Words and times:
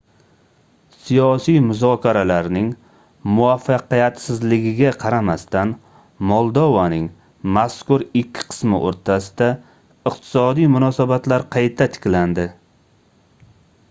siyosiy 1.07 1.57
muzokaralarning 1.65 2.69
muvaffaqiyatsizligiga 3.39 4.93
qaramasdan 5.03 5.75
moldovaning 6.33 7.05
mazkur 7.59 8.07
ikki 8.25 8.47
qismi 8.49 8.81
oʻrtasida 8.91 9.51
iqtisodiy 10.15 10.71
munosabatlar 10.79 11.47
qayta 11.57 11.93
tiklandi 11.97 12.49